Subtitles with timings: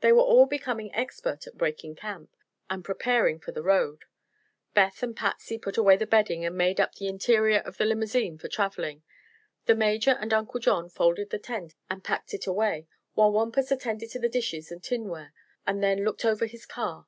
[0.00, 2.34] They were all becoming expert at "breaking camp,"
[2.68, 4.06] and preparing for the road.
[4.74, 8.38] Beth and Patsy put away the bedding and "made up" the interior of the limousine
[8.38, 9.04] for traveling.
[9.66, 14.10] The Major and Uncle John folded the tent and packed it away, while Wampus attended
[14.10, 15.32] to the dishes and tinware
[15.64, 17.06] and then looked over his car.